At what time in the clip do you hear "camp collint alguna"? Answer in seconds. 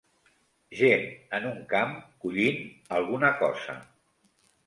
1.73-3.31